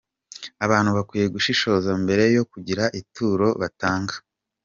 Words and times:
Abantu 0.65 0.89
bakwiye 0.97 1.27
gushishoza 1.35 1.89
mbere 2.03 2.23
yo 2.37 2.43
kugira 2.51 2.83
ituro 3.01 3.47
batanga’. 3.61 4.13